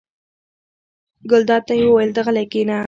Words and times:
ګلداد 1.29 1.61
ته 1.67 1.73
یې 1.79 1.85
وویل: 1.87 2.11
ته 2.15 2.21
غلی 2.25 2.45
کېنه. 2.51 2.77